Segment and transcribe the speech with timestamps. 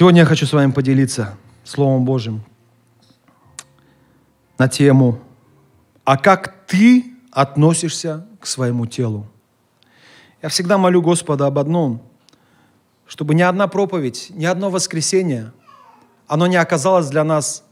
[0.00, 2.42] Сегодня я хочу с вами поделиться Словом Божьим
[4.56, 5.20] на тему
[6.04, 9.26] «А как ты относишься к своему телу?»
[10.40, 12.00] Я всегда молю Господа об одном,
[13.06, 15.52] чтобы ни одна проповедь, ни одно воскресенье,
[16.26, 17.62] оно не оказалось для нас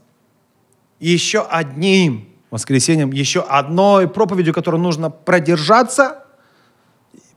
[0.99, 6.27] еще одним воскресеньем, еще одной проповедью, которой нужно продержаться,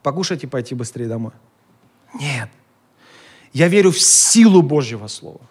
[0.03, 1.31] покушать и пойти быстрее домой.
[2.19, 2.49] Нет.
[3.53, 5.41] Я верю в силу Божьего Слова.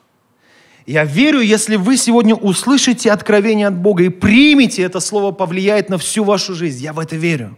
[0.87, 5.97] Я верю, если вы сегодня услышите откровение от Бога и примете это Слово, повлияет на
[5.97, 6.83] всю вашу жизнь.
[6.83, 7.57] Я в это верю.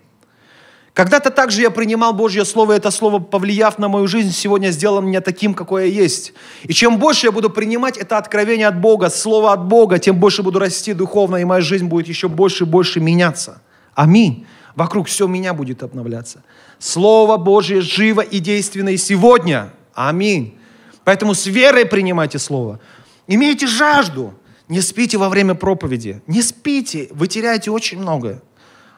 [0.93, 5.01] Когда-то также я принимал Божье Слово, и это Слово, повлияв на мою жизнь, сегодня сделало
[5.01, 6.35] меня таким, какой я есть.
[6.63, 10.43] И чем больше я буду принимать это откровение от Бога, Слово от Бога, тем больше
[10.43, 13.61] буду расти духовно, и моя жизнь будет еще больше и больше меняться.
[13.95, 14.47] Аминь.
[14.77, 16.45] Вокруг все меня будет обновляться.
[16.79, 19.73] Слово Божье живо и действенно и сегодня.
[19.95, 20.59] Аминь.
[21.05, 22.81] Поэтому с верой принимайте Слово.
[23.27, 24.35] Имейте жажду.
[24.69, 26.23] Не спите во время проповеди.
[26.27, 27.09] Не спите.
[27.11, 28.43] Вы теряете очень многое.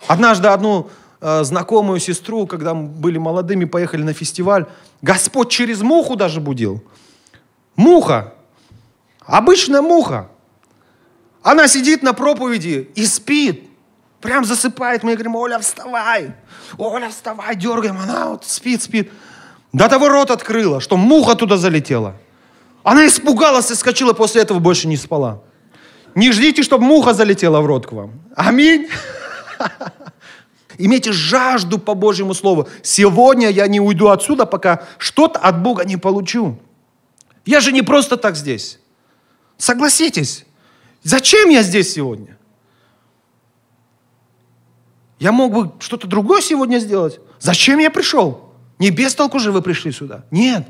[0.07, 0.89] Однажды одну
[1.21, 4.67] э, знакомую сестру, когда мы были молодыми, поехали на фестиваль,
[5.03, 6.83] Господь через муху даже будил.
[7.75, 8.35] Муха.
[9.21, 10.31] Обычная муха.
[11.43, 13.69] Она сидит на проповеди и спит.
[14.21, 15.03] Прям засыпает.
[15.03, 16.35] Мы говорим, Оля, вставай.
[16.79, 17.99] Оля, вставай, дергаем.
[17.99, 19.11] Она вот спит, спит.
[19.77, 22.17] До того рот открыла, что муха туда залетела.
[22.83, 25.43] Она испугалась и скочила, после этого больше не спала.
[26.15, 28.13] Не ждите, чтобы муха залетела в рот к вам.
[28.35, 28.89] Аминь.
[30.79, 32.69] Имейте жажду по Божьему Слову.
[32.83, 36.59] Сегодня я не уйду отсюда, пока что-то от Бога не получу.
[37.45, 38.81] Я же не просто так здесь.
[39.59, 40.47] Согласитесь.
[41.03, 42.39] Зачем я здесь сегодня?
[45.19, 47.21] Я мог бы что-то другое сегодня сделать.
[47.41, 48.46] Зачем я пришел?
[48.79, 50.25] Не без толку же вы пришли сюда.
[50.31, 50.67] Нет.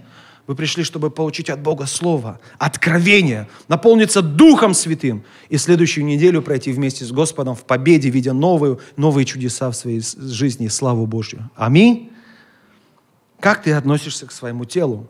[0.46, 6.70] Вы пришли, чтобы получить от Бога Слово, откровение, наполниться Духом Святым и следующую неделю пройти
[6.70, 11.50] вместе с Господом в победе, видя новые, новые чудеса в своей жизни славу Божью.
[11.56, 12.12] Аминь.
[13.40, 15.08] Как ты относишься к своему телу?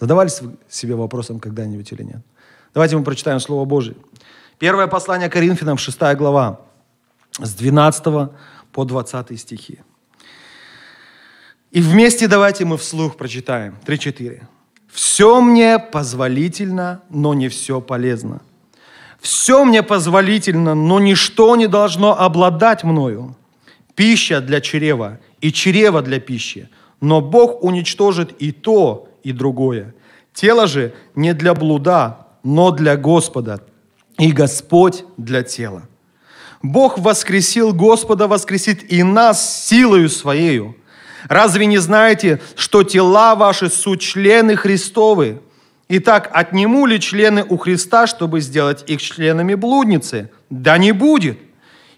[0.00, 2.22] Задавались вы себе вопросом когда-нибудь или нет?
[2.72, 3.96] Давайте мы прочитаем Слово Божие.
[4.58, 6.60] Первое послание Коринфянам, 6 глава,
[7.38, 8.30] с 12
[8.72, 9.80] по 20 стихи.
[11.70, 13.76] И вместе давайте мы вслух прочитаем.
[13.86, 14.42] 3-4.
[14.88, 18.40] «Все мне позволительно, но не все полезно.
[19.20, 23.36] Все мне позволительно, но ничто не должно обладать мною.
[23.94, 26.68] Пища для чрева и чрева для пищи.
[27.00, 29.94] Но Бог уничтожит и то, и другое.
[30.32, 33.62] Тело же не для блуда, но для Господа,
[34.18, 35.82] и Господь для тела.
[36.62, 40.76] Бог воскресил Господа, воскресит и нас силою Своею.
[41.28, 45.40] Разве не знаете, что тела ваши суть члены Христовы?
[45.88, 50.30] Итак, отниму ли члены у Христа, чтобы сделать их членами блудницы?
[50.48, 51.38] Да не будет.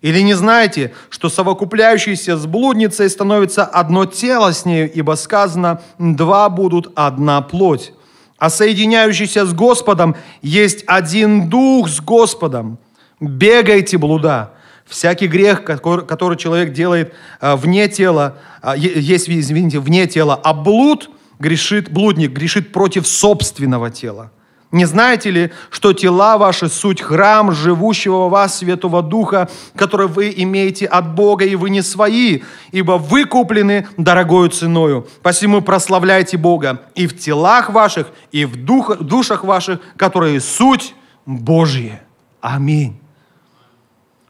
[0.01, 6.49] Или не знаете, что совокупляющийся с блудницей становится одно тело с нею, ибо сказано, два
[6.49, 7.93] будут одна плоть.
[8.39, 12.79] А соединяющийся с Господом есть один дух с Господом.
[13.21, 14.55] Бегайте, блуда.
[14.87, 21.11] Всякий грех, который человек делает а, вне тела, а, есть, извините, вне тела, а блуд
[21.39, 24.31] грешит, блудник грешит против собственного тела.
[24.73, 30.33] Не знаете ли, что тела ваши суть храм живущего в вас Святого Духа, который вы
[30.35, 35.07] имеете от Бога, и вы не свои, ибо вы куплены дорогою ценою.
[35.23, 40.95] Посему прославляйте Бога и в телах ваших, и в дух, душах ваших, которые суть
[41.27, 42.01] Божьи.
[42.41, 43.02] Аминь.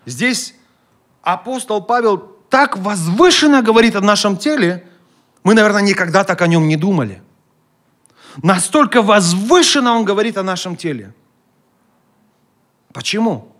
[0.06, 0.54] Здесь
[1.22, 2.18] апостол Павел
[2.48, 4.86] так возвышенно говорит о нашем теле,
[5.44, 7.22] мы, наверное, никогда так о нем не думали.
[8.42, 11.14] Настолько возвышенно он говорит о нашем теле.
[12.92, 13.54] Почему?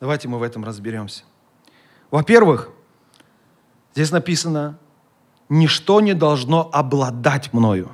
[0.00, 1.24] Давайте мы в этом разберемся.
[2.10, 2.70] Во-первых,
[3.94, 4.78] здесь написано,
[5.48, 7.90] ничто не должно обладать мною.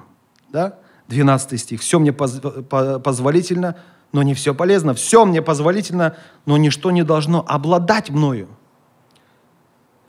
[0.48, 0.78] Да?
[1.08, 1.80] 12 стих.
[1.80, 3.76] Все мне позволительно,
[4.14, 4.94] но не все полезно.
[4.94, 6.16] Все мне позволительно,
[6.46, 8.46] но ничто не должно обладать мною.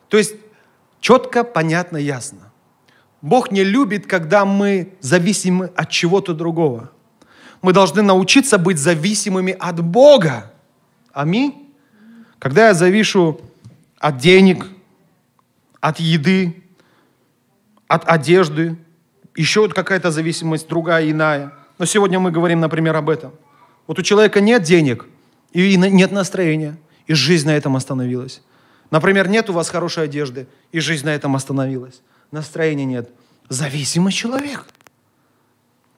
[0.09, 0.35] То есть
[0.99, 2.51] четко, понятно, ясно.
[3.23, 6.91] Бог не любит, когда мы зависимы от чего-то другого.
[7.63, 10.53] Мы должны научиться быть зависимыми от Бога.
[11.11, 11.73] Аминь.
[12.37, 13.41] Когда я завишу
[13.97, 14.67] от денег,
[15.81, 16.63] от еды,
[17.87, 18.77] от одежды,
[19.35, 21.53] еще вот какая-то зависимость другая, иная.
[21.79, 23.33] Но сегодня мы говорим, например, об этом.
[23.87, 25.05] Вот у человека нет денег
[25.51, 26.77] и нет настроения,
[27.07, 28.41] и жизнь на этом остановилась.
[28.91, 32.01] Например, нет у вас хорошей одежды, и жизнь на этом остановилась.
[32.31, 33.09] Настроения нет.
[33.49, 34.65] Зависимый человек.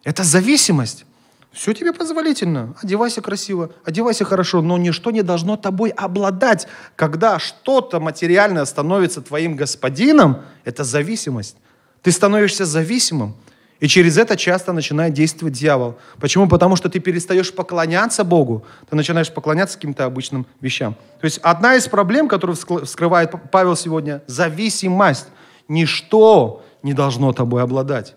[0.04, 1.06] Это зависимость.
[1.52, 2.76] Все тебе позволительно.
[2.84, 6.68] Одевайся красиво, одевайся хорошо, но ничто не должно тобой обладать.
[6.96, 11.58] Когда что-то материальное становится твоим господином, это зависимость.
[12.04, 13.36] Ты становишься зависимым.
[13.80, 15.98] И через это часто начинает действовать дьявол.
[16.20, 16.48] Почему?
[16.48, 20.96] Потому что ты перестаешь поклоняться Богу, ты начинаешь поклоняться каким-то обычным вещам.
[21.22, 25.28] То есть одна из проблем, которую вскрывает Павел сегодня, зависимость.
[25.68, 28.16] Ничто не должно тобой обладать.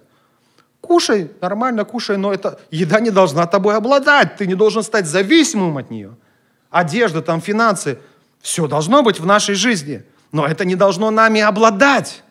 [0.81, 4.37] Кушай, нормально кушай, но эта еда не должна тобой обладать.
[4.37, 6.17] Ты не должен стать зависимым от нее.
[6.71, 7.99] Одежда, там, финансы,
[8.41, 10.05] все должно быть в нашей жизни.
[10.33, 12.23] Но это не должно нами обладать.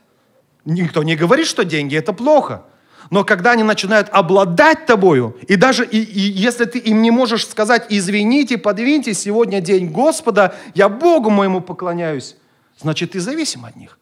[0.66, 2.64] Никто не говорит, что деньги это плохо.
[3.10, 7.48] Но когда они начинают обладать тобою, и даже и, и если ты им не можешь
[7.48, 12.36] сказать, извините, подвиньте, сегодня день Господа, я Богу моему поклоняюсь,
[12.80, 13.98] значит, ты зависим от них.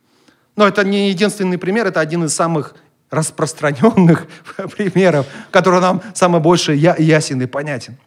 [0.58, 2.76] Но это не единственный пример, это один из самых
[3.10, 4.28] распространенных
[4.76, 7.98] примеров, который нам самый больше ясен и понятен.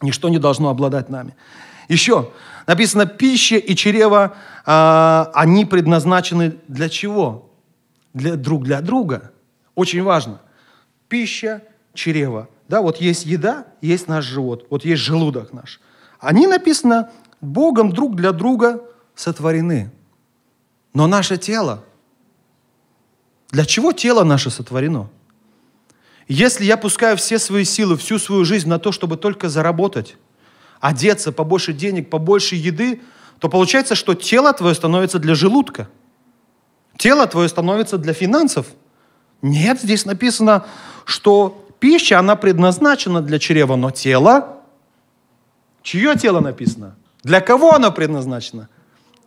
[0.00, 1.34] Ничто не должно обладать нами.
[1.88, 2.30] Еще
[2.66, 4.34] написано, пища и чрево,
[4.64, 7.50] э, они предназначены для чего?
[8.14, 9.32] Для, друг для друга.
[9.78, 10.40] Очень важно.
[11.08, 11.62] Пища,
[11.94, 12.48] чрево.
[12.66, 15.80] Да, вот есть еда, есть наш живот, вот есть желудок наш.
[16.18, 18.82] Они написано Богом друг для друга
[19.14, 19.92] сотворены.
[20.94, 21.84] Но наше тело,
[23.50, 25.10] для чего тело наше сотворено?
[26.26, 30.16] Если я пускаю все свои силы, всю свою жизнь на то, чтобы только заработать,
[30.80, 33.00] одеться, побольше денег, побольше еды,
[33.38, 35.88] то получается, что тело твое становится для желудка.
[36.96, 38.66] Тело твое становится для финансов–
[39.42, 40.66] нет, здесь написано,
[41.04, 44.58] что пища, она предназначена для чрева, но тело,
[45.82, 46.96] чье тело написано?
[47.22, 48.68] Для кого оно предназначено?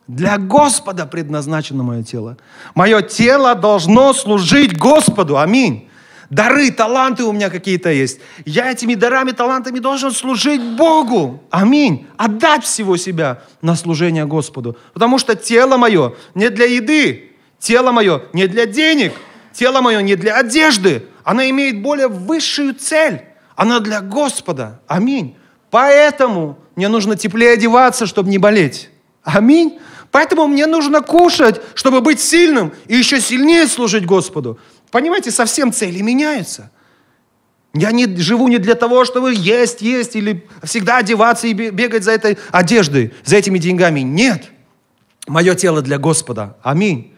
[0.08, 2.38] Для Господа предназначено мое тело.
[2.75, 5.38] Мое тело должно служить Господу.
[5.38, 5.88] Аминь.
[6.30, 8.19] Дары, таланты у меня какие-то есть.
[8.46, 11.44] Я этими дарами, талантами должен служить Богу.
[11.50, 12.07] Аминь.
[12.18, 14.78] Отдать всего себя на служение Господу.
[14.94, 17.31] Потому что тело мое не для еды.
[17.60, 19.14] Тело мое не для денег.
[19.53, 21.07] Тело мое не для одежды.
[21.24, 23.24] Она имеет более высшую цель.
[23.56, 24.81] Она для Господа.
[24.88, 25.38] Аминь.
[25.69, 28.89] Поэтому мне нужно теплее одеваться, чтобы не болеть.
[29.24, 29.80] Аминь.
[30.12, 34.59] Поэтому мне нужно кушать, чтобы быть сильным и еще сильнее служить Господу.
[34.92, 36.71] Понимаете, совсем цели меняются.
[37.74, 42.12] Я не живу не для того, чтобы есть, есть или всегда одеваться и бегать за
[42.12, 44.01] этой одеждой, за этими деньгами.
[44.01, 44.50] Нет.
[45.27, 46.57] Мое тело для Господа.
[46.62, 47.11] Аминь.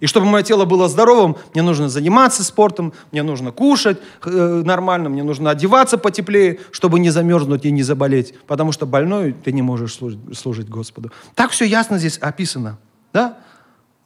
[0.00, 5.10] И чтобы мое тело было здоровым, мне нужно заниматься спортом, мне нужно кушать э, нормально,
[5.10, 8.34] мне нужно одеваться потеплее, чтобы не замерзнуть и не заболеть.
[8.46, 11.12] Потому что больной ты не можешь служить, служить Господу.
[11.34, 12.78] Так все ясно здесь описано.
[13.12, 13.38] Да?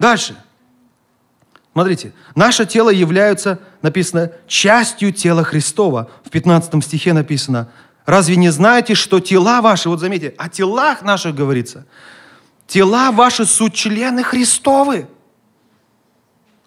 [0.00, 0.37] Дальше.
[1.73, 6.11] Смотрите, наше тело является, написано, частью тела Христова.
[6.25, 7.68] В 15 стихе написано,
[8.07, 11.87] разве не знаете, что тела ваши, вот заметьте, о телах наших говорится,
[12.66, 15.09] тела ваши суть члены Христовы.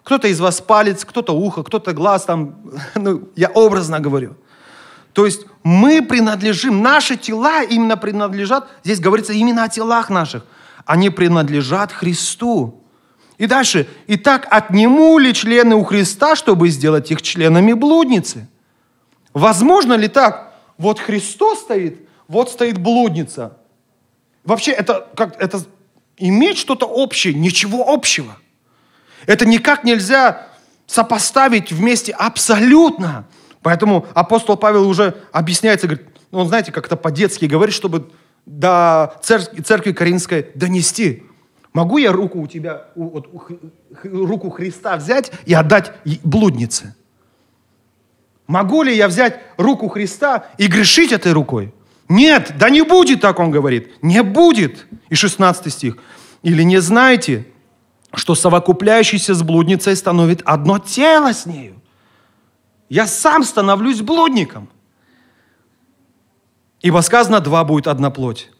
[0.08, 2.56] Кто-то из вас палец, кто-то ухо, кто-то глаз, там,
[2.94, 4.36] ну, я образно говорю.
[5.12, 10.46] То есть мы принадлежим, наши тела именно принадлежат, здесь говорится именно о телах наших,
[10.86, 12.82] они принадлежат Христу.
[13.36, 18.48] И дальше, итак, отниму ли члены у Христа, чтобы сделать их членами блудницы?
[19.34, 20.54] Возможно ли так?
[20.78, 23.58] Вот Христос стоит, вот стоит блудница.
[24.42, 25.60] Вообще это, как, это
[26.16, 28.38] иметь что-то общее, ничего общего–
[29.26, 30.48] это никак нельзя
[30.86, 33.26] сопоставить вместе абсолютно.
[33.62, 38.10] Поэтому апостол Павел уже объясняется, говорит, ну, он, знаете, как-то по-детски говорит, чтобы
[38.46, 41.24] до церкви, церкви Каринской донести.
[41.72, 43.28] Могу я руку у тебя, вот,
[44.02, 45.92] руку Христа взять и отдать
[46.24, 46.94] блуднице?
[48.46, 51.74] Могу ли я взять руку Христа и грешить этой рукой?
[52.08, 54.02] Нет, да не будет так, он говорит.
[54.02, 54.86] Не будет.
[55.10, 55.98] И 16 стих.
[56.42, 57.46] Или не знаете,
[58.14, 61.80] что совокупляющийся с блудницей становит одно тело с нею.
[62.88, 64.68] Я сам становлюсь блудником.
[66.80, 68.50] Ибо сказано, два будет одна плоть.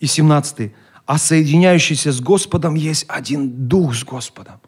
[0.00, 0.74] И 17.
[1.06, 4.60] А соединяющийся с Господом есть один дух с Господом.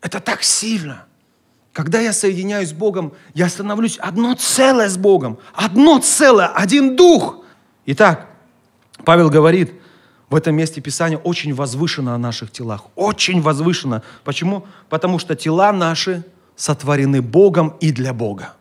[0.00, 1.04] Это так сильно.
[1.72, 5.38] Когда я соединяюсь с Богом, я становлюсь одно целое с Богом.
[5.52, 7.44] Одно целое, один дух.
[7.86, 8.26] Итак,
[9.04, 9.72] Павел говорит,
[10.30, 12.84] в этом месте Писания очень возвышено о наших телах.
[12.94, 14.02] Очень возвышено.
[14.24, 14.64] Почему?
[14.88, 18.54] Потому что тела наши сотворены Богом и для Бога.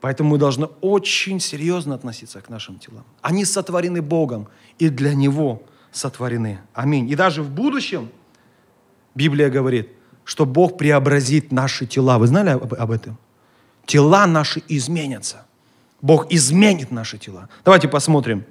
[0.00, 3.04] Поэтому мы должны очень серьезно относиться к нашим телам.
[3.20, 6.60] Они сотворены Богом и для Него сотворены.
[6.72, 7.10] Аминь.
[7.10, 8.08] И даже в будущем
[9.14, 9.90] Библия говорит,
[10.24, 12.18] что Бог преобразит наши тела.
[12.18, 13.18] Вы знали об, об этом?
[13.84, 15.44] Тела наши изменятся.
[16.00, 17.48] Бог изменит наши тела.
[17.64, 18.44] Давайте посмотрим.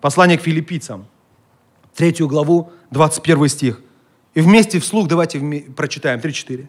[0.00, 1.06] Послание к филиппийцам,
[1.94, 3.80] третью главу, 21 стих.
[4.34, 5.40] И вместе вслух давайте
[5.76, 6.68] прочитаем, 3-4.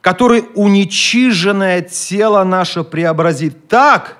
[0.00, 4.18] «Который уничиженное тело наше преобразит так,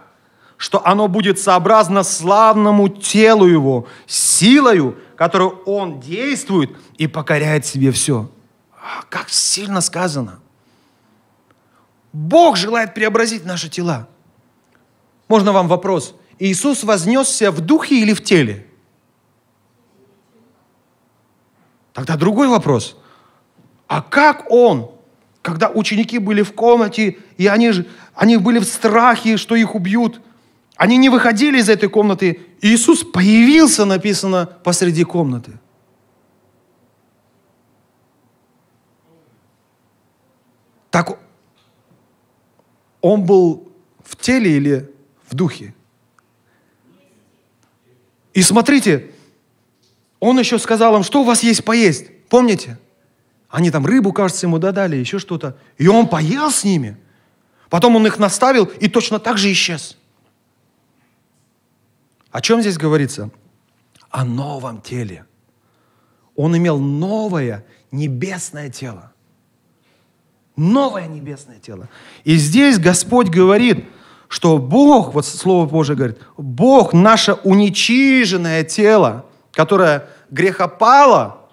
[0.57, 8.29] что оно будет сообразно славному телу его, силою, которую он действует и покоряет себе все».
[8.89, 10.41] А, как сильно сказано.
[12.13, 14.09] Бог желает преобразить наши тела.
[15.29, 16.15] Можно вам вопрос?
[16.39, 18.67] Иисус вознесся в духе или в теле?
[21.93, 22.97] Тогда другой вопрос.
[23.89, 24.93] А как Он,
[25.43, 30.21] когда ученики были в комнате, и они, же, они были в страхе, что их убьют,
[30.77, 35.59] они не выходили из этой комнаты, Иисус появился, написано, посреди комнаты.
[40.91, 41.19] Так
[43.01, 43.73] он был
[44.05, 44.91] в теле или
[45.29, 45.75] в духе?
[48.39, 49.11] И смотрите,
[50.21, 52.07] он еще сказал им, что у вас есть поесть.
[52.29, 52.79] Помните?
[53.49, 55.59] Они там рыбу, кажется, ему додали, еще что-то.
[55.77, 56.97] И он поел с ними.
[57.69, 59.99] Потом он их наставил и точно так же исчез.
[62.31, 63.31] О чем здесь говорится?
[64.09, 65.25] О новом теле.
[66.37, 69.13] Он имел новое небесное тело.
[70.55, 71.89] Новое небесное тело.
[72.23, 73.85] И здесь Господь говорит–
[74.29, 81.49] что Бог, вот Слово Божие говорит, Бог, наше уничиженное тело, которое грехопало,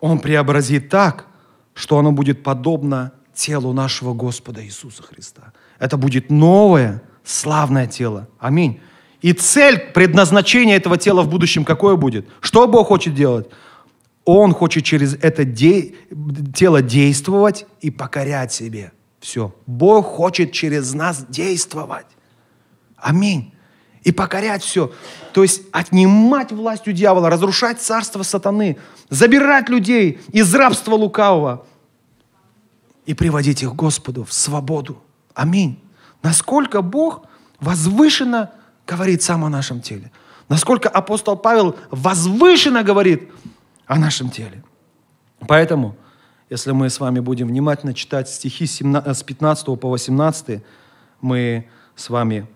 [0.00, 1.26] Он преобразит так,
[1.74, 5.52] что оно будет подобно телу нашего Господа Иисуса Христа.
[5.78, 8.28] Это будет новое, славное тело.
[8.38, 8.80] Аминь.
[9.22, 12.28] И цель, предназначение этого тела в будущем какое будет?
[12.40, 13.48] Что Бог хочет делать?
[14.24, 15.94] Он хочет через это де-
[16.54, 19.54] тело действовать и покорять себе– все.
[19.66, 22.06] Бог хочет через нас действовать.
[22.96, 23.54] Аминь.
[24.02, 24.92] И покорять все.
[25.32, 28.78] То есть отнимать власть у дьявола, разрушать царство сатаны,
[29.10, 31.66] забирать людей из рабства лукавого
[33.04, 35.02] и приводить их к Господу в свободу.
[35.34, 35.82] Аминь.
[36.22, 37.26] Насколько Бог
[37.60, 38.50] возвышенно
[38.86, 40.10] говорит сам о нашем теле.
[40.48, 43.30] Насколько апостол Павел возвышенно говорит
[43.86, 44.64] о нашем теле.
[45.46, 45.96] Поэтому
[46.50, 50.62] если мы с вами будем внимательно читать стихи с 15 по 18,
[51.20, 52.46] мы с вами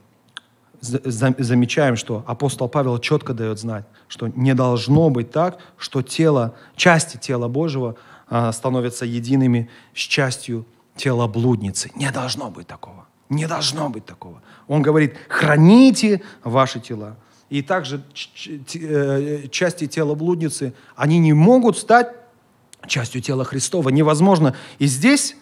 [0.81, 7.17] замечаем, что апостол Павел четко дает знать, что не должно быть так, что тело, части
[7.17, 7.97] тела Божьего
[8.29, 11.91] а, становятся едиными с частью тела блудницы.
[11.95, 13.07] Не должно быть такого.
[13.31, 14.43] Не должно быть такого.
[14.67, 17.17] Он говорит, храните ваши тела.
[17.49, 18.03] И также
[18.75, 22.09] э, части тела блудницы, они не могут стать
[22.87, 23.89] частью тела Христова.
[23.89, 24.57] Невозможно.
[24.79, 25.37] И здесь,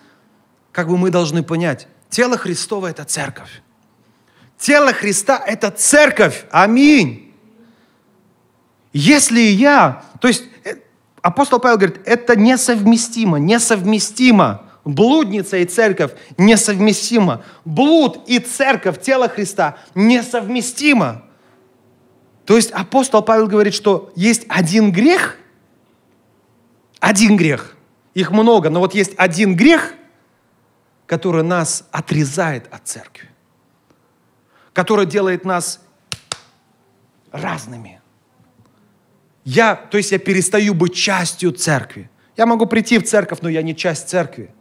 [0.73, 3.63] как бы мы должны понять, тело Христова– это церковь.
[4.59, 6.45] Тело Христа– это церковь.
[6.51, 7.35] Аминь.
[8.93, 10.77] Если я, то есть э,
[11.23, 14.63] апостол Павел говорит, это несовместимо, несовместимо.
[14.85, 17.45] Блудница и церковь несовместимо.
[17.65, 21.23] Блуд и церковь, тело Христа несовместимо.
[22.45, 25.37] То есть апостол Павел говорит, что есть один грех–
[27.03, 27.77] один грех.
[28.15, 29.95] Их много, но вот есть один грех,
[31.07, 33.29] который нас отрезает от церкви,
[34.73, 35.81] который делает нас
[37.33, 38.01] разными.
[39.45, 42.09] Я, то есть я перестаю быть частью церкви.
[42.37, 44.55] Я могу прийти в церковь, но я не часть церкви.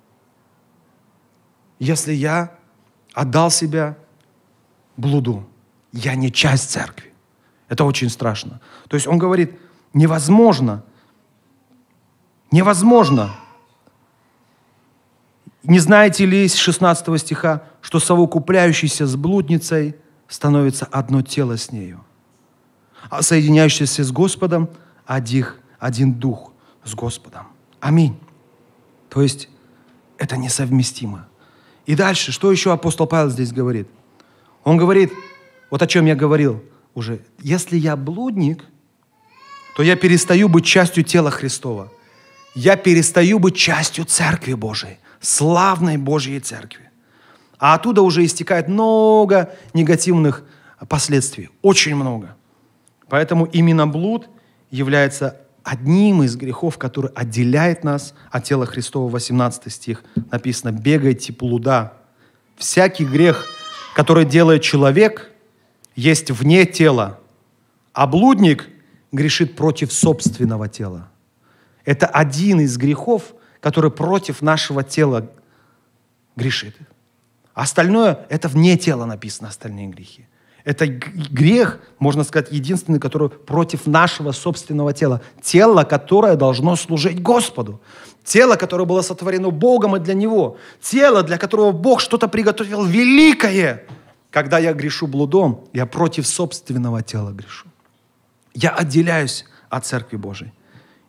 [1.77, 2.55] Если я
[3.13, 3.97] отдал себя
[4.97, 5.47] блуду,
[5.91, 7.13] я не часть церкви.
[7.67, 8.61] Это очень страшно.
[8.87, 9.59] То есть он говорит,
[9.93, 10.83] невозможно
[12.51, 13.31] Невозможно.
[15.63, 19.95] Не знаете ли из 16 стиха, что совокупляющийся с блудницей
[20.27, 22.03] становится одно тело с нею,
[23.09, 24.69] а соединяющийся с Господом
[25.05, 25.47] один,
[25.79, 26.51] один дух
[26.83, 27.47] с Господом.
[27.79, 28.19] Аминь.
[29.09, 29.49] То есть
[30.17, 31.27] это несовместимо.
[31.85, 33.87] И дальше, что еще апостол Павел здесь говорит?
[34.63, 35.11] Он говорит,
[35.69, 36.63] вот о чем я говорил
[36.95, 38.65] уже, если я блудник,
[39.75, 41.89] то я перестаю быть частью тела Христова–
[42.55, 44.97] я перестаю быть частью Церкви Божией.
[45.21, 46.89] славной Божьей церкви.
[47.59, 50.43] А оттуда уже истекает много негативных
[50.89, 51.49] последствий.
[51.61, 52.35] Очень много.
[53.07, 54.27] Поэтому именно блуд
[54.71, 59.11] является одним из грехов, который отделяет нас от тела Христова.
[59.11, 61.93] 18 стих написано «Бегайте блуда».
[62.57, 63.45] Всякий грех,
[63.95, 65.31] который делает человек,
[65.95, 67.19] есть вне тела,
[67.93, 68.69] а блудник
[69.11, 71.10] грешит против собственного тела.
[71.85, 75.29] Это один из грехов, который против нашего тела
[76.35, 76.75] грешит.
[77.53, 80.27] Остальное– это вне тела написано, остальные грехи.
[80.63, 85.21] Это грех, можно сказать, единственный, который против нашего собственного тела.
[85.41, 87.81] Тело, которое должно служить Господу.
[88.23, 90.57] Тело, которое было сотворено Богом и для Него.
[90.79, 93.85] Тело, для которого Бог что-то приготовил великое.
[94.29, 97.67] Когда я грешу блудом, я против собственного тела грешу.
[98.53, 100.53] Я отделяюсь от Церкви Божией.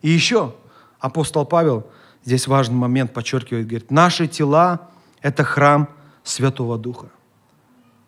[0.01, 0.55] И еще
[1.03, 1.87] апостол Павел,
[2.25, 4.89] здесь важный момент подчеркивает, говорит, наши тела–
[5.21, 5.89] это храм
[6.25, 7.09] Святого Духа.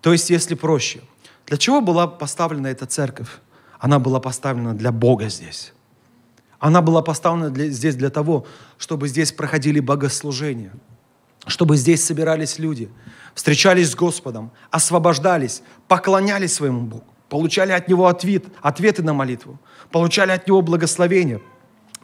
[0.01, 1.01] То есть, если проще–
[1.47, 3.29] для чего была поставлена эта церковь?
[3.79, 5.73] Она была поставлена для Бога здесь.
[6.59, 8.47] Она была поставлена для, здесь для того,
[8.79, 10.73] чтобы здесь проходили богослужения,
[11.47, 12.89] чтобы здесь собирались люди,
[13.35, 19.59] встречались с Господом, освобождались, поклонялись своему Богу, получали от Него ответ, ответы на молитву,
[19.91, 21.43] получали от Него благословение–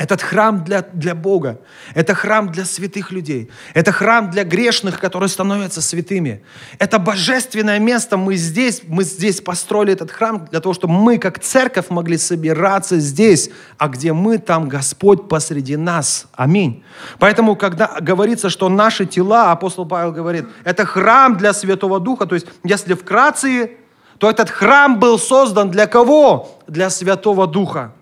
[0.00, 1.60] этот храм для, для Бога.
[1.94, 3.50] Это храм для святых людей.
[3.74, 6.42] Это храм для грешных, которые становятся святыми.
[6.78, 8.16] Это божественное место.
[8.16, 12.98] Мы здесь, мы здесь построили этот храм для того, чтобы мы, как церковь, могли собираться
[12.98, 13.50] здесь.
[13.76, 16.28] А где мы, там Господь посреди нас.
[16.32, 16.82] Аминь.
[17.18, 22.24] Поэтому, когда говорится, что наши тела, апостол Павел говорит, это храм для Святого Духа.
[22.24, 23.72] То есть, если вкратце,
[24.16, 26.58] то этот храм был создан для кого?
[26.66, 27.92] Для Святого Духа.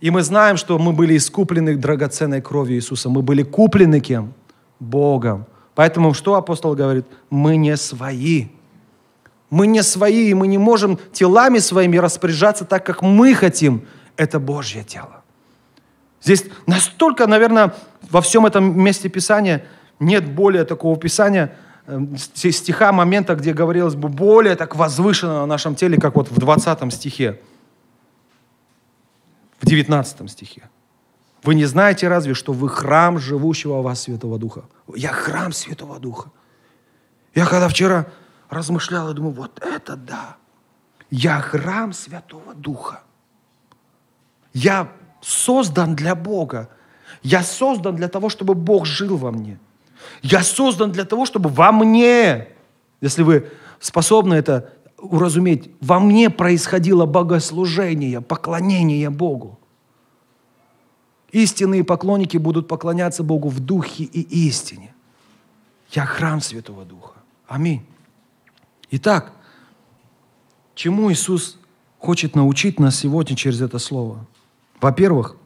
[0.00, 3.08] И мы знаем, что мы были искуплены драгоценной кровью Иисуса.
[3.08, 4.32] Мы были куплены кем?
[4.78, 5.46] Богом.
[5.74, 7.04] Поэтому что апостол говорит?
[7.30, 8.46] Мы не свои.
[9.50, 13.86] Мы не свои, и мы не можем телами своими распоряжаться так, как мы хотим.
[14.16, 15.22] Это Божье тело.
[16.22, 17.74] Здесь настолько, наверное,
[18.10, 19.64] во всем этом месте Писания
[20.00, 21.54] нет более такого Писания,
[21.86, 22.00] э,
[22.34, 26.92] стиха, момента, где говорилось бы более так возвышенно на нашем теле, как вот в 20
[26.92, 27.40] стихе
[29.60, 30.68] в 19 стихе.
[31.42, 34.64] Вы не знаете разве, что вы храм живущего у вас Святого Духа?
[34.94, 36.30] Я храм Святого Духа.
[37.34, 38.06] Я когда вчера
[38.50, 40.36] размышлял, я думаю, вот это да.
[41.10, 43.02] Я храм Святого Духа.
[44.52, 44.90] Я
[45.20, 46.68] создан для Бога.
[47.22, 49.58] Я создан для того, чтобы Бог жил во мне.
[50.22, 52.48] Я создан для того, чтобы во мне,
[53.00, 59.58] если вы способны это уразуметь, во мне происходило богослужение, поклонение Богу.
[61.30, 64.94] Истинные поклонники будут поклоняться Богу в духе и истине.
[65.90, 67.14] Я храм Святого Духа.
[67.46, 67.84] Аминь.
[68.90, 69.32] Итак,
[70.74, 71.58] чему Иисус
[71.98, 74.26] хочет научить нас сегодня через это слово?
[74.80, 75.36] Во-первых,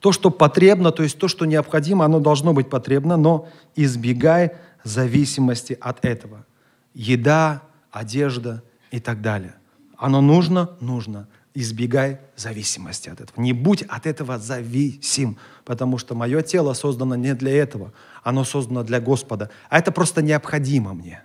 [0.00, 4.52] то, что потребно, то есть то, что необходимо, оно должно быть потребно, но избегай
[4.84, 6.46] зависимости от этого.
[6.94, 7.62] Еда,
[7.96, 9.54] одежда и так далее.
[9.96, 10.76] Оно нужно?
[10.80, 11.28] Нужно.
[11.54, 13.40] Избегай зависимости от этого.
[13.40, 17.94] Не будь от этого зависим, потому что мое тело создано не для этого.
[18.22, 19.50] Оно создано для Господа.
[19.70, 21.22] А это просто необходимо мне.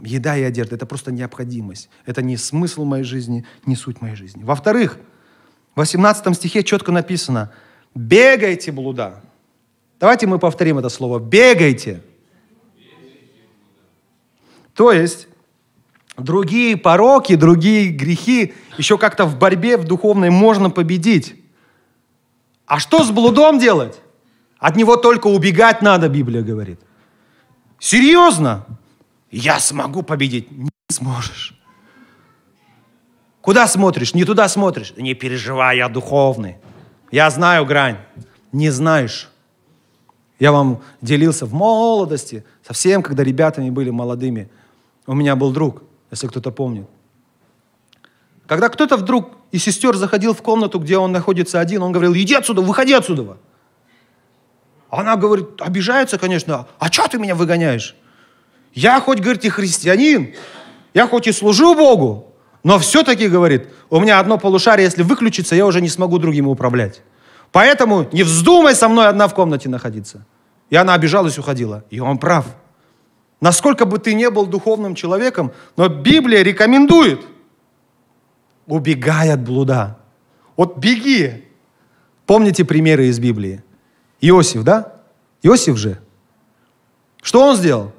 [0.00, 1.90] Еда и одежда– это просто необходимость.
[2.06, 4.44] Это не смысл моей жизни, не суть моей жизни.
[4.44, 4.98] Во-вторых,
[5.74, 7.52] в 18 стихе четко написано
[7.94, 9.22] «Бегайте, блуда».
[10.00, 12.00] Давайте мы повторим это слово «бегайте».
[14.72, 15.28] То есть
[16.18, 21.36] другие пороки, другие грехи еще как-то в борьбе в духовной можно победить.
[22.66, 24.00] А что с блудом делать?
[24.58, 26.80] От него только убегать надо, Библия говорит.
[27.78, 28.66] Серьезно?
[29.30, 30.50] Я смогу победить.
[30.50, 31.54] Не сможешь.
[33.40, 34.14] Куда смотришь?
[34.14, 34.92] Не туда смотришь.
[34.96, 36.56] Не переживай, я духовный.
[37.10, 37.98] Я знаю грань.
[38.52, 39.30] Не знаешь.
[40.38, 44.50] Я вам делился в молодости, совсем, когда ребятами были молодыми.
[45.06, 46.86] У меня был друг если кто-то помнит.
[48.46, 52.34] Когда кто-то вдруг из сестер заходил в комнату, где он находится один, он говорил, иди
[52.34, 53.36] отсюда, выходи отсюда.
[54.90, 57.94] Она говорит, обижается, конечно, а что ты меня выгоняешь?
[58.72, 60.34] Я хоть, говорит, и христианин,
[60.94, 65.66] я хоть и служу Богу, но все-таки, говорит, у меня одно полушарие, если выключится, я
[65.66, 67.02] уже не смогу другим управлять.
[67.52, 70.26] Поэтому не вздумай со мной одна в комнате находиться.
[70.70, 71.84] И она обижалась, уходила.
[71.90, 72.46] И он прав.
[73.40, 77.24] Насколько бы ты не был духовным человеком, но Библия рекомендует,
[78.66, 79.98] убегай от блуда.
[80.56, 81.44] Вот беги.
[82.26, 83.62] Помните примеры из Библии?
[84.20, 85.00] Иосиф, да?
[85.42, 85.98] Иосиф же.
[87.22, 87.92] Что он сделал?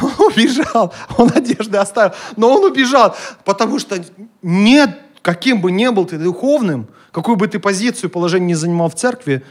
[0.00, 4.02] Он убежал, он одежды оставил, но он убежал, потому что
[4.42, 4.90] нет,
[5.22, 9.44] каким бы ни был ты духовным, какую бы ты позицию, положение не занимал в церкви,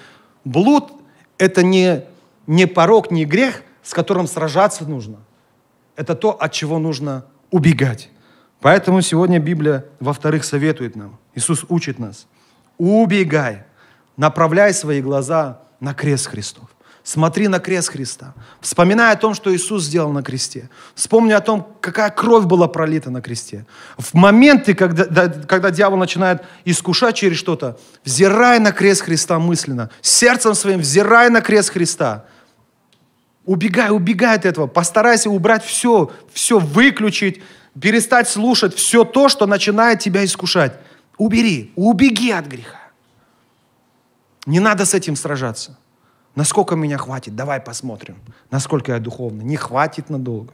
[0.44, 0.92] блуд–
[1.38, 2.04] это не,
[2.46, 5.18] не порог, не грех, с которым сражаться нужно.
[5.96, 8.10] Это то, от чего нужно убегать.
[8.62, 12.28] Поэтому сегодня Библия, во-вторых, советует нам, Иисус учит нас,
[12.78, 13.64] убегай,
[14.16, 16.70] направляй свои глаза на крест Христов.
[17.04, 18.34] Смотри на крест Христа.
[18.62, 20.70] Вспоминай о том, что Иисус сделал на кресте.
[20.96, 23.66] Вспомни о том, какая кровь была пролита на кресте.
[23.98, 29.90] В моменты, когда, да, когда дьявол начинает искушать через что-то, взирай на крест Христа мысленно.
[30.02, 32.24] Сердцем своим взирай на крест Христа.
[33.46, 34.68] Убегай, убегай от этого.
[34.68, 37.42] Постарайся убрать все, все выключить,
[37.80, 40.78] перестать слушать все то, что начинает тебя искушать.
[41.18, 42.80] Убери, убеги от греха.
[44.46, 45.78] Не надо с этим сражаться.
[46.36, 47.36] Насколько меня хватит?
[47.36, 48.18] Давай посмотрим,
[48.50, 49.44] насколько я духовный.
[49.44, 50.54] Не хватит надолго.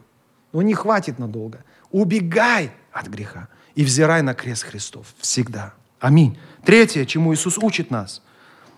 [0.52, 1.64] Ну, не хватит надолго.
[1.90, 5.74] Убегай от греха и взирай на крест Христов всегда.
[6.00, 6.38] Аминь.
[6.64, 8.22] Третье, чему Иисус учит нас.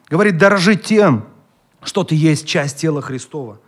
[0.08, 1.26] Говорит, дорожи тем,
[1.82, 3.58] что ты есть часть тела Христова.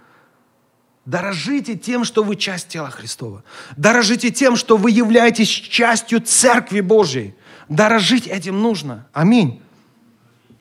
[1.06, 3.44] Дорожите тем, что вы часть тела Христова.
[3.76, 7.34] Дорожите тем, что вы являетесь частью Церкви Божьей.
[7.68, 9.06] Дорожить этим нужно.
[9.12, 9.60] Аминь.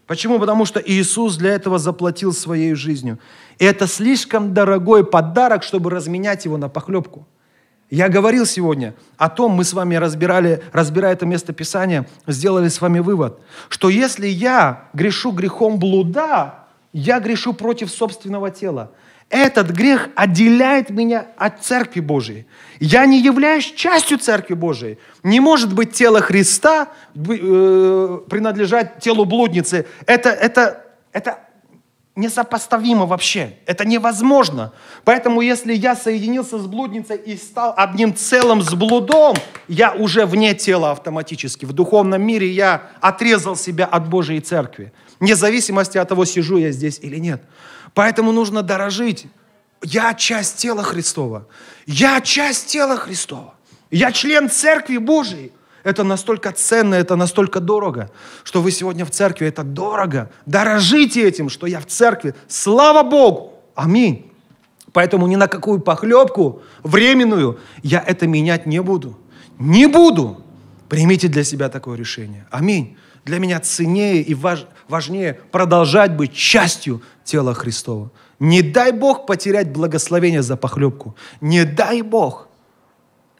[0.05, 0.39] Почему?
[0.39, 3.19] Потому что Иисус для этого заплатил своей жизнью.
[3.57, 7.25] И это слишком дорогой подарок, чтобы разменять его на похлебку.
[7.89, 12.81] Я говорил сегодня о том, мы с вами разбирали, разбирая это место Писания, сделали с
[12.81, 18.91] вами вывод, что если я грешу грехом блуда, я грешу против собственного тела
[19.33, 22.45] этот грех отделяет меня от Церкви Божией.
[22.79, 24.99] Я не являюсь частью Церкви Божией.
[25.23, 29.87] Не может быть тело Христа э, принадлежать телу блудницы.
[30.05, 31.39] Это, это, это
[32.15, 33.57] несопоставимо вообще.
[33.65, 34.71] Это невозможно.
[35.03, 39.35] Поэтому если я соединился с блудницей и стал одним целым с блудом,
[39.67, 41.65] я уже вне тела автоматически.
[41.65, 44.93] В духовном мире я отрезал себя от Божьей Церкви.
[45.19, 47.41] Вне зависимости от того, сижу я здесь или нет.
[47.93, 49.27] Поэтому нужно дорожить.
[49.81, 51.47] Я часть тела Христова.
[51.85, 53.53] Я часть тела Христова.
[53.91, 55.51] Я член Церкви Божией.
[55.83, 58.09] Это настолько ценно, это настолько дорого,
[58.45, 60.31] что вы сегодня в церкви, это дорого.
[60.45, 62.33] Дорожите этим, что я в церкви.
[62.47, 63.53] Слава Богу!
[63.75, 64.31] Аминь.
[64.93, 69.17] Поэтому ни на какую похлебку временную я это менять не буду.
[69.59, 70.41] Не буду.
[70.87, 72.47] Примите для себя такое решение.
[72.49, 72.97] Аминь.
[73.25, 78.11] Для меня ценнее и важ, важнее продолжать быть частью тела Христова.
[78.39, 81.15] Не дай Бог потерять благословение за похлебку.
[81.41, 82.47] Не дай Бог.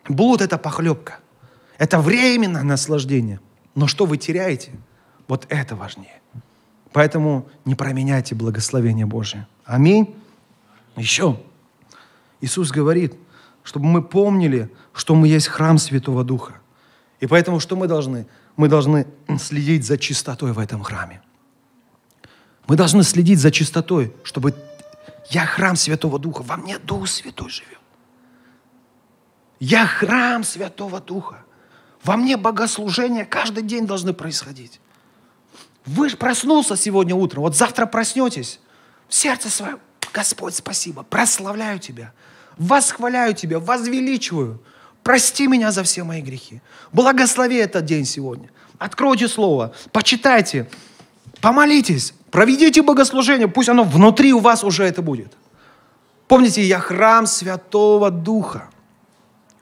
[0.08, 1.20] Блуд– это похлебка.
[1.78, 3.40] Это временное наслаждение.
[3.76, 4.72] Но что вы теряете?
[5.28, 6.22] Вот это важнее.
[6.92, 9.48] Поэтому не променяйте благословение Божие.
[9.66, 10.16] Аминь.
[10.96, 11.40] Еще.
[12.40, 13.16] Иисус говорит,
[13.64, 16.54] чтобы мы помнили, что мы есть храм Святого Духа.
[17.20, 18.28] И поэтому что мы должны?
[18.58, 19.08] Мы должны
[19.40, 21.22] следить за чистотой в этом храме.
[22.68, 24.56] Мы должны следить за чистотой, чтобы
[25.30, 27.80] я храм Святого Духа, во мне Дух Святой живет.
[29.60, 31.44] Я храм Святого Духа.
[32.04, 34.82] Во мне богослужения каждый день должны происходить.
[35.86, 38.60] Вы проснулся сегодня утром, вот завтра проснетесь,
[39.08, 39.78] в сердце свое,
[40.14, 42.14] Господь, спасибо, прославляю Тебя,
[42.58, 44.62] восхваляю Тебя, возвеличиваю,
[45.02, 46.62] прости меня за все мои грехи.
[46.94, 48.50] Благослови этот день сегодня.
[48.78, 50.70] Откройте Слово, почитайте,
[51.42, 55.38] помолитесь, Проведите богослужение, пусть оно внутри у вас уже это будет.
[56.28, 58.72] Помните, я храм Святого Духа.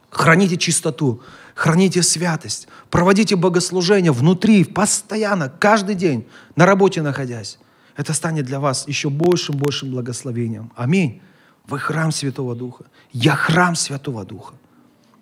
[0.09, 1.21] Храните чистоту,
[1.53, 7.59] храните святость, проводите богослужение внутри, постоянно, каждый день, на работе находясь.
[7.97, 10.71] Это станет для вас еще большим, большим благословением.
[10.77, 11.21] Аминь.
[11.67, 12.85] Вы храм Святого Духа.
[13.11, 14.53] Я храм Святого Духа.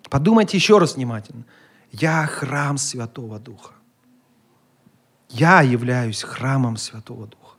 [0.08, 1.42] Подумайте еще раз внимательно.
[1.90, 3.72] Я храм Святого Духа.
[5.30, 7.56] Я являюсь храмом Святого Духа.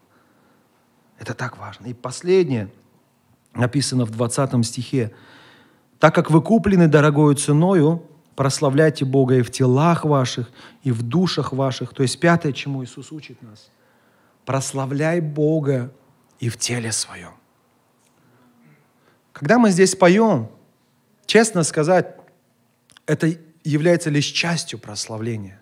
[1.18, 1.88] Это так важно.
[1.88, 2.70] И последнее
[3.54, 5.14] написано в 20 стихе.
[6.00, 8.04] «Так как вы куплены дорогою ценою,
[8.36, 10.50] прославляйте Бога и в телах ваших,
[10.84, 11.94] и в душах ваших».
[11.94, 13.70] То есть пятое, чему Иисус учит нас.
[14.46, 15.94] Прославляй Бога
[16.40, 17.34] и в теле своем.
[19.32, 20.50] Когда мы здесь поем,
[21.26, 22.18] честно сказать,
[23.06, 25.61] это является лишь частью прославления.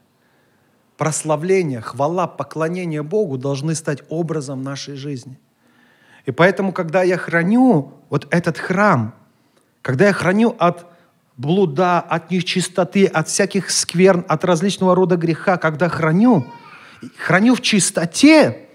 [1.00, 5.40] Прославление, хвала, поклонение Богу должны стать образом нашей жизни–
[6.30, 9.16] и поэтому, когда я храню вот этот храм,
[9.82, 10.86] когда я храню от
[11.38, 16.46] блуда, от нечистоты, от всяких скверн, от различного рода греха, когда храню,
[17.18, 18.68] храню в чистоте,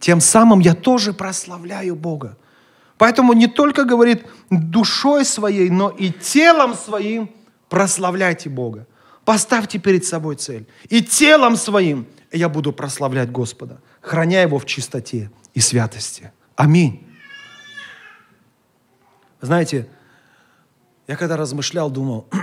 [0.00, 2.36] тем самым я тоже прославляю Бога.
[2.98, 7.30] Поэтому не только говорит душой своей, но и телом своим
[7.68, 8.88] прославляйте Бога.
[9.26, 10.68] Поставьте перед собой цель.
[10.88, 16.30] И телом своим я буду прославлять Господа, храня Его в чистоте и святости.
[16.54, 17.04] Аминь.
[19.40, 19.88] Знаете,
[21.08, 22.28] я когда размышлял, думал,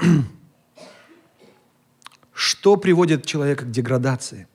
[2.34, 4.50] что приводит человека к деградации?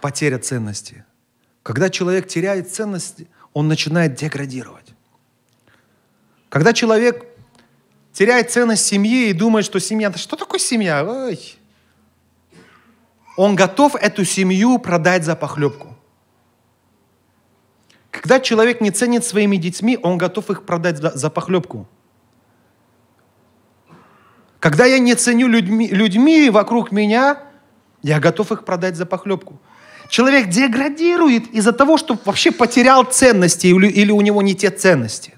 [0.00, 1.04] Потеря ценности.
[1.64, 4.94] Когда человек теряет ценности, он начинает деградировать.
[6.48, 7.26] Когда человек
[8.16, 11.04] теряет ценность семьи и думает, что семья, да что такое семья?
[11.04, 11.56] Ой.
[13.36, 15.94] Он готов эту семью продать за похлебку.
[18.10, 21.86] Когда человек не ценит своими детьми, он готов их продать за, за похлебку.
[24.60, 27.42] Когда я не ценю людьми, людьми вокруг меня,
[28.02, 29.60] я готов их продать за похлебку.
[30.08, 35.35] Человек деградирует из-за того, что вообще потерял ценности или, у него не те ценности.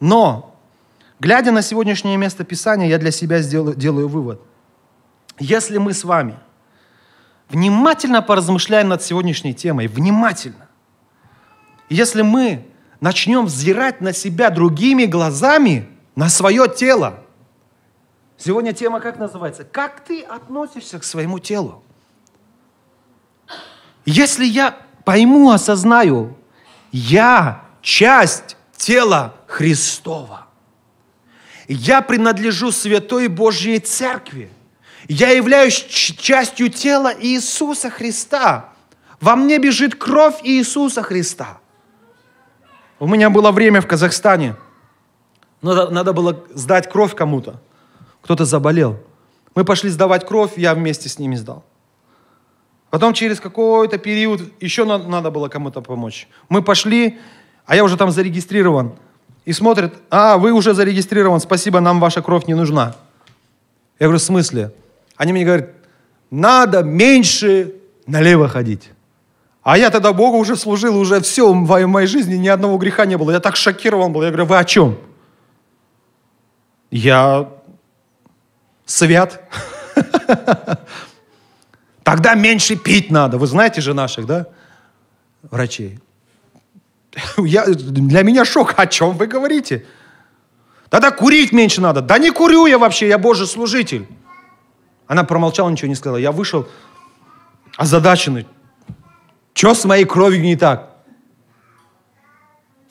[0.00, 0.54] Но,
[1.20, 4.40] глядя на сегодняшнее место Писания, я для себя сделаю, делаю вывод.
[5.38, 6.38] Если мы с вами
[7.48, 10.68] внимательно поразмышляем над сегодняшней темой, внимательно,
[11.88, 12.66] если мы
[13.00, 17.22] начнем взирать на себя другими глазами, на свое тело,
[18.38, 19.64] сегодня тема как называется?
[19.64, 21.82] Как ты относишься к своему телу?
[24.04, 26.36] Если я пойму, осознаю,
[26.92, 30.48] я часть тела Христова.
[31.66, 34.50] Я принадлежу Святой Божьей Церкви.
[35.08, 38.74] Я являюсь частью тела Иисуса Христа.
[39.18, 41.58] Во мне бежит кровь Иисуса Христа.
[42.98, 44.56] У меня было время в Казахстане.
[45.62, 47.58] Надо, надо было сдать кровь кому-то.
[48.20, 48.98] Кто-то заболел.
[49.54, 51.64] Мы пошли сдавать кровь, я вместе с ними сдал.
[52.90, 56.28] Потом через какой-то период еще надо, было кому-то помочь.
[56.50, 57.18] Мы пошли,
[57.64, 58.98] а я уже там зарегистрирован.
[59.46, 62.96] И смотрят, а, вы уже зарегистрирован, спасибо, нам ваша кровь не нужна.
[64.00, 64.72] Я говорю, в смысле?
[65.16, 65.70] Они мне говорят,
[66.30, 67.74] надо меньше
[68.06, 68.90] налево ходить.
[69.62, 73.16] А я тогда Богу уже служил, уже все, в моей жизни ни одного греха не
[73.16, 73.30] было.
[73.30, 74.22] Я так шокирован был.
[74.22, 74.98] Я говорю, вы о чем?
[76.90, 77.48] Я
[78.84, 79.48] свят.
[82.02, 83.38] Тогда меньше пить надо.
[83.38, 84.46] Вы знаете же наших, да,
[85.42, 85.98] врачей?
[87.38, 88.74] Я, для меня шок.
[88.76, 89.86] О чем вы говорите?
[90.88, 92.00] Тогда курить меньше надо.
[92.00, 94.06] Да не курю я вообще, я Божий служитель.
[95.06, 96.18] Она промолчала, ничего не сказала.
[96.18, 96.68] Я вышел
[97.76, 98.46] озадаченный.
[99.54, 100.90] Что с моей кровью не так?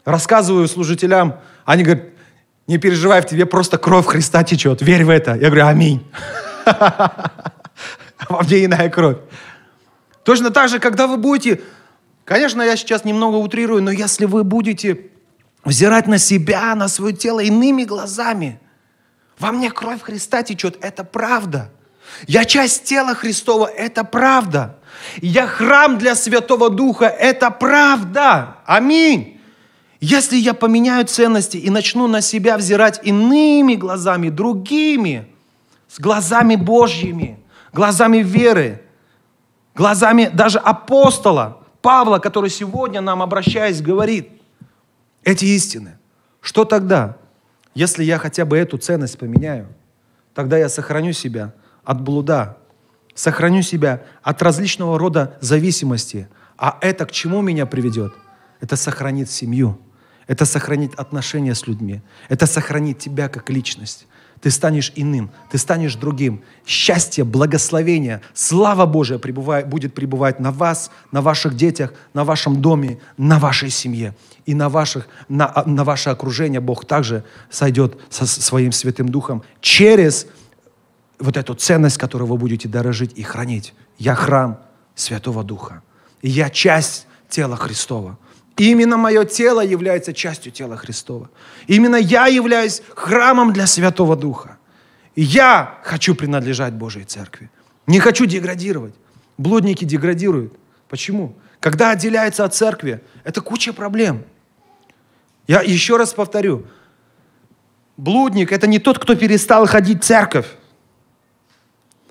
[0.03, 1.39] Рассказываю служителям.
[1.65, 2.05] Они говорят,
[2.67, 4.81] не переживай, в тебе просто кровь Христа течет.
[4.81, 5.35] Верь в это.
[5.35, 6.05] Я говорю, аминь.
[8.29, 9.17] Во мне иная кровь.
[10.23, 11.61] Точно так же, когда вы будете...
[12.25, 15.11] Конечно, я сейчас немного утрирую, но если вы будете
[15.63, 18.59] взирать на себя, на свое тело иными глазами,
[19.37, 21.71] во мне кровь Христа течет, это правда.
[22.27, 24.77] Я часть тела Христова, это правда.
[25.21, 28.57] Я храм для Святого Духа, это правда.
[28.65, 29.39] Аминь.
[29.99, 35.27] Если я поменяю ценности и начну на себя взирать иными глазами, другими,
[35.87, 37.39] с глазами Божьими,
[37.71, 38.81] глазами веры,
[39.75, 44.31] глазами даже апостола Павла, который сегодня нам, обращаясь, говорит
[45.23, 45.99] эти истины,
[46.41, 47.17] что тогда,
[47.75, 49.67] если я хотя бы эту ценность поменяю,
[50.33, 52.57] тогда я сохраню себя от блуда,
[53.13, 56.27] сохраню себя от различного рода зависимости.
[56.57, 58.15] А это к чему меня приведет?
[58.61, 59.79] Это сохранит семью,
[60.25, 64.07] это сохранит отношения с людьми, это сохранит тебя как личность.
[64.41, 66.41] Ты станешь иным, ты станешь другим.
[66.65, 72.99] Счастье, благословение, слава Божия пребывает, будет пребывать на вас, на ваших детях, на вашем доме,
[73.17, 74.15] на вашей семье.
[74.45, 80.27] И на, ваших, на, на ваше окружение Бог также сойдет со своим Святым Духом через
[81.19, 83.73] вот эту ценность, которую вы будете дорожить и хранить.
[83.97, 84.59] Я храм
[84.95, 85.81] Святого Духа.
[86.21, 88.17] И я часть тела Христова.
[88.57, 91.29] Именно мое тело является частью тела Христова.
[91.67, 94.57] Именно я являюсь храмом для Святого Духа.
[95.15, 97.49] Я хочу принадлежать Божьей Церкви.
[97.87, 98.93] Не хочу деградировать.
[99.37, 100.53] Блудники деградируют.
[100.89, 101.35] Почему?
[101.59, 104.23] Когда отделяются от церкви, это куча проблем.
[105.47, 106.65] Я еще раз повторю.
[107.97, 110.47] Блудник– это не тот, кто перестал ходить в церковь.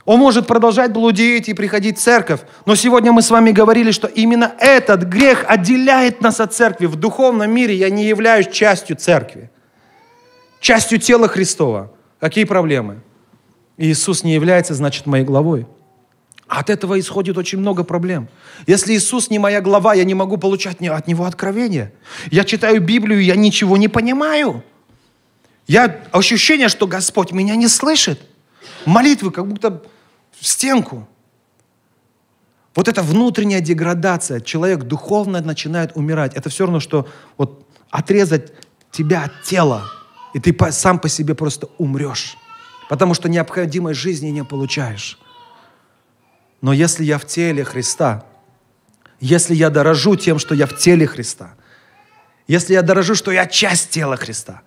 [0.05, 2.41] Он может продолжать блудить и приходить в церковь.
[2.67, 6.87] Но сегодня мы с вами говорили, что именно этот грех отделяет нас от церкви.
[6.87, 9.51] В духовном мире я не являюсь частью церкви.
[10.61, 11.91] Частью тела Христова.
[12.21, 13.01] Какие проблемы?
[13.79, 15.67] Иисус не является, значит, моей главой.
[16.47, 18.29] От этого исходит очень много проблем.
[18.67, 21.93] Если Иисус не моя глава, я не могу получать от Него откровения.
[22.31, 24.63] Я читаю Библию, я ничего не понимаю.
[25.67, 28.21] Я ощущение, что Господь меня не слышит.
[28.85, 29.83] Молитвы как будто
[30.41, 31.09] в стенку.
[32.75, 36.35] Вот эта внутренняя деградация, человек духовно начинает умирать.
[36.35, 38.53] Это все равно, что вот отрезать
[38.91, 39.85] тебя от тела,
[40.35, 42.37] и ты сам по себе просто умрешь,
[42.89, 45.19] потому что необходимой жизни не получаешь.
[46.61, 48.25] Но если я в теле Христа,
[49.21, 51.55] если я дорожу тем, что я в теле Христа,
[52.49, 54.63] если я дорожу, что я часть тела Христа,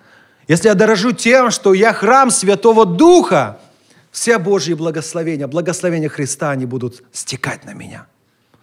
[0.46, 3.60] если я дорожу тем, что я храм Святого Духа,
[4.10, 8.06] все Божьи благословения, благословения Христа, они будут стекать на меня.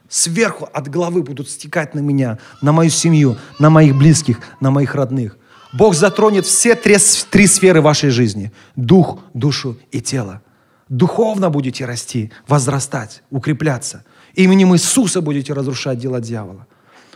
[0.10, 4.96] Сверху от головы будут стекать на меня, на мою семью, на моих близких, на моих
[4.96, 5.38] родных.
[5.74, 6.98] Бог затронет все три,
[7.30, 8.52] три сферы вашей жизни.
[8.76, 10.42] Дух, душу и тело.
[10.88, 14.06] Духовно будете расти, возрастать, укрепляться.
[14.36, 16.68] Именем Иисуса будете разрушать дела дьявола.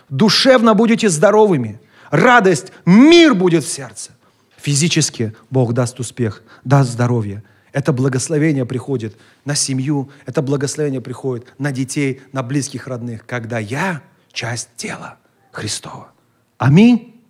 [0.09, 1.79] Душевно будете здоровыми.
[2.09, 4.11] Радость, мир будет в сердце.
[4.57, 7.43] Физически Бог даст успех, даст здоровье.
[7.71, 14.01] Это благословение приходит на семью, это благословение приходит на детей, на близких родных, когда я
[14.31, 15.17] часть тела
[15.51, 16.11] Христова.
[16.57, 17.21] Аминь.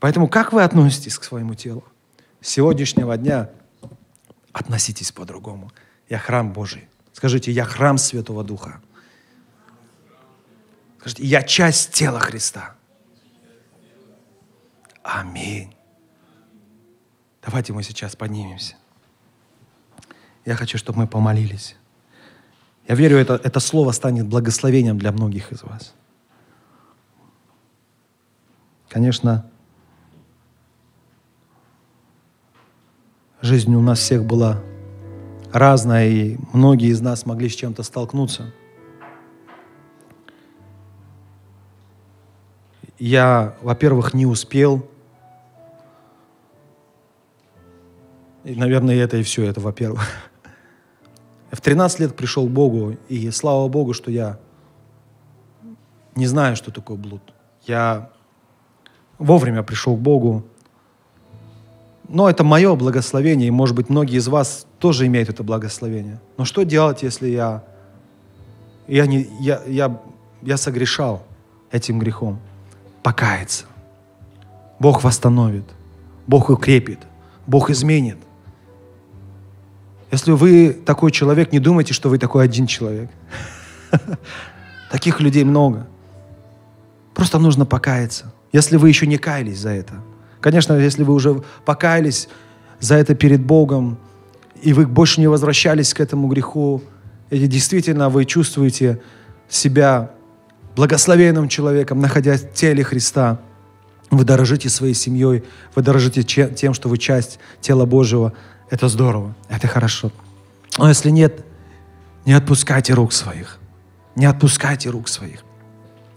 [0.00, 1.84] Поэтому как вы относитесь к своему телу?
[2.40, 3.50] С сегодняшнего дня
[4.52, 5.72] относитесь по-другому.
[6.08, 6.88] Я храм Божий.
[7.12, 8.80] Скажите, я храм Святого Духа.
[10.98, 12.74] Скажите, я часть тела Христа.
[15.02, 15.74] Аминь.
[17.42, 18.76] Давайте мы сейчас поднимемся.
[20.46, 21.76] Я хочу, чтобы мы помолились.
[22.86, 25.92] Я верю, это, это слово станет благословением для многих из вас.
[28.88, 29.50] Конечно,
[33.42, 34.62] жизнь у нас всех была
[35.52, 38.54] разная, и многие из нас могли с чем-то столкнуться.
[43.00, 44.88] Я, во-первых, не успел
[48.46, 50.08] И, наверное, это и все, это во-первых.
[51.50, 54.38] В 13 лет пришел к Богу, и слава Богу, что я
[56.14, 57.22] не знаю, что такое блуд.
[57.66, 58.10] Я
[59.18, 60.44] вовремя пришел к Богу.
[62.08, 66.20] Но это мое благословение, и, может быть, многие из вас тоже имеют это благословение.
[66.38, 67.64] Но что делать, если я,
[68.86, 70.00] я, не, я, я,
[70.42, 71.24] я согрешал
[71.72, 72.38] этим грехом?
[73.02, 73.64] Покаяться.
[74.78, 75.64] Бог восстановит,
[76.26, 77.00] Бог укрепит,
[77.46, 78.18] Бог изменит.
[80.10, 83.10] Если вы такой человек, не думайте, что вы такой один человек.
[84.90, 85.86] Таких людей много.
[87.14, 88.32] Просто нужно покаяться.
[88.52, 89.94] Если вы еще не каялись за это.
[90.40, 92.28] Конечно, если вы уже покаялись
[92.78, 93.98] за это перед Богом,
[94.62, 96.82] и вы больше не возвращались к этому греху,
[97.30, 99.00] и действительно вы чувствуете
[99.48, 100.12] себя
[100.76, 103.40] благословенным человеком, находясь в теле Христа,
[104.10, 105.42] вы дорожите своей семьей,
[105.74, 108.34] вы дорожите тем, что вы часть тела Божьего,
[108.70, 110.10] это здорово, это хорошо.
[110.78, 111.44] Но если нет,
[112.24, 113.58] не отпускайте рук своих.
[114.14, 115.44] Не отпускайте рук своих.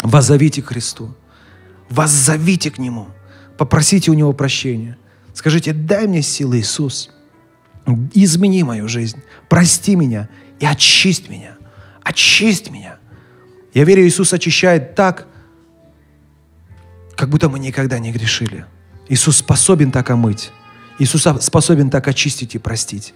[0.01, 1.13] Воззовите к Христу.
[1.89, 3.07] Воззовите к Нему.
[3.57, 4.97] Попросите у Него прощения.
[5.33, 7.11] Скажите, дай мне силы, Иисус.
[8.13, 9.21] Измени мою жизнь.
[9.47, 11.57] Прости меня и очисть меня.
[12.03, 12.97] Очисть меня.
[13.73, 15.27] Я верю, Иисус очищает так,
[17.15, 18.65] как будто мы никогда не грешили.
[19.09, 20.51] Иисус способен так омыть.
[20.99, 23.13] Иисус способен так очистить и простить.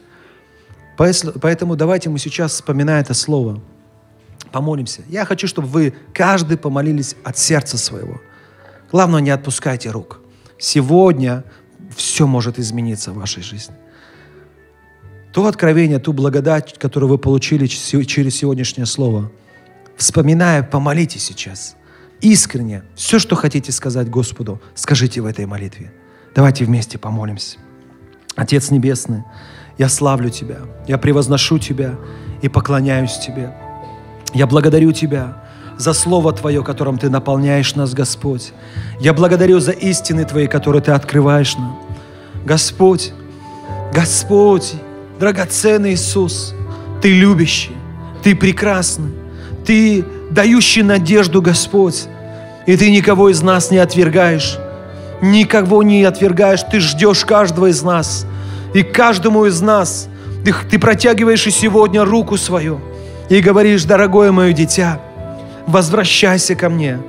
[0.97, 3.61] Поэтому давайте мы сейчас, вспоминая это слово,
[4.51, 5.01] помолимся.
[5.09, 8.21] Я хочу, чтобы вы, каждый, помолились от сердца своего.
[8.91, 10.19] Главное, не отпускайте рук.
[10.59, 11.43] Сегодня
[11.95, 13.75] все может измениться в вашей жизни.
[15.33, 19.31] То откровение, ту благодать, которую вы получили через сегодняшнее слово,
[19.97, 21.75] вспоминая, помолитесь сейчас.
[22.21, 22.83] Искренне.
[22.95, 25.91] Все, что хотите сказать Господу, скажите в этой молитве.
[26.35, 27.57] Давайте вместе помолимся.
[28.35, 29.23] Отец Небесный,
[29.77, 30.57] я славлю Тебя,
[30.87, 31.95] я превозношу Тебя
[32.41, 33.53] и поклоняюсь Тебе.
[34.33, 35.37] Я благодарю Тебя
[35.77, 38.53] за Слово Твое, которым Ты наполняешь нас, Господь.
[38.99, 41.79] Я благодарю за истины Твои, которые Ты открываешь нам.
[42.45, 43.11] Господь,
[43.93, 44.73] Господь,
[45.19, 46.55] драгоценный Иисус,
[47.01, 47.71] Ты любящий,
[48.23, 49.11] Ты прекрасный,
[49.65, 52.05] Ты дающий надежду, Господь,
[52.65, 54.57] и Ты никого из нас не отвергаешь
[55.23, 58.25] никого не отвергаешь, ты ждешь каждого из нас.
[58.73, 60.07] И каждому из нас
[60.43, 62.81] ты, ты протягиваешь и сегодня руку свою
[63.29, 64.99] и говоришь, дорогое мое дитя,
[65.65, 66.99] возвращайся ко мне.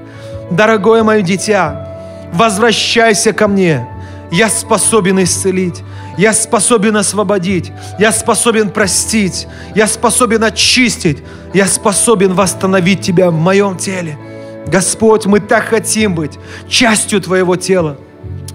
[0.50, 1.88] Дорогое мое дитя,
[2.32, 3.86] возвращайся ко мне.
[4.30, 5.82] Я способен исцелить.
[6.16, 7.72] Я способен освободить.
[7.98, 9.46] Я способен простить.
[9.74, 11.18] Я способен очистить.
[11.52, 14.18] Я способен восстановить Тебя в моем теле.
[14.66, 16.38] Господь, мы так хотим быть
[16.68, 17.98] частью Твоего тела.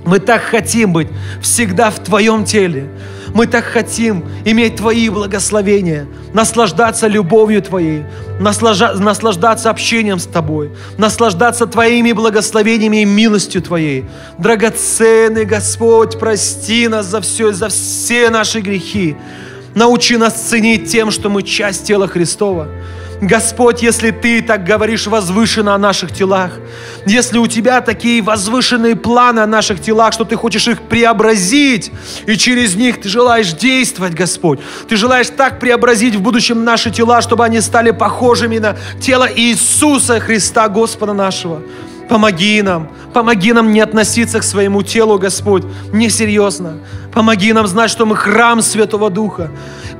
[0.05, 1.07] Мы так хотим быть
[1.41, 2.89] всегда в Твоем теле.
[3.33, 8.03] Мы так хотим иметь Твои благословения, наслаждаться любовью Твоей,
[8.39, 14.05] наслажа- наслаждаться общением с Тобой, наслаждаться Твоими благословениями и милостью Твоей.
[14.39, 19.15] Драгоценный Господь, прости нас за все, за все наши грехи.
[19.75, 22.67] Научи нас ценить тем, что мы часть тела Христова.
[23.21, 26.53] Господь, если Ты так говоришь возвышенно о наших телах,
[27.05, 31.91] если у Тебя такие возвышенные планы о наших телах, что Ты хочешь их преобразить,
[32.25, 37.21] и через них Ты желаешь действовать, Господь, Ты желаешь так преобразить в будущем наши тела,
[37.21, 41.61] чтобы они стали похожими на тело Иисуса Христа, Господа нашего.
[42.09, 46.79] Помоги нам, помоги нам не относиться к своему телу, Господь, несерьезно.
[47.13, 49.51] Помоги нам знать, что мы храм Святого Духа.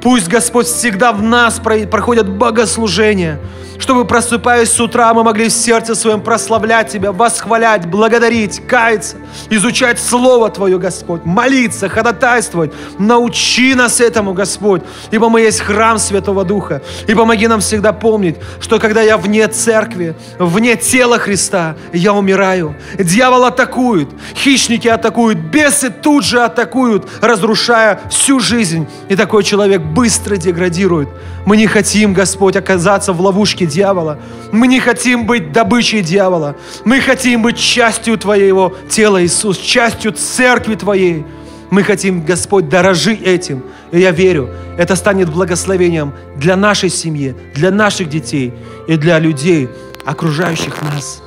[0.01, 3.39] Пусть, Господь, всегда в нас про- проходят богослужения,
[3.79, 9.17] чтобы, просыпаясь с утра, мы могли в сердце своем прославлять Тебя, восхвалять, благодарить, каяться,
[9.49, 12.73] изучать Слово Твое, Господь, молиться, ходатайствовать.
[12.99, 16.81] Научи нас этому, Господь, ибо мы есть храм Святого Духа.
[17.07, 22.75] И помоги нам всегда помнить, что когда я вне церкви, вне тела Христа, я умираю.
[22.97, 28.87] Дьявол атакует, хищники атакуют, бесы тут же атакуют, разрушая всю жизнь.
[29.07, 31.09] И такой человек быстро деградирует.
[31.45, 34.19] Мы не хотим, Господь, оказаться в ловушке дьявола.
[34.51, 36.55] Мы не хотим быть добычей дьявола.
[36.83, 41.25] Мы хотим быть частью Твоего тела, Иисус, частью церкви Твоей.
[41.71, 43.63] Мы хотим, Господь, дорожи этим.
[43.91, 48.53] И я верю, это станет благословением для нашей семьи, для наших детей
[48.87, 49.69] и для людей,
[50.05, 51.21] окружающих нас.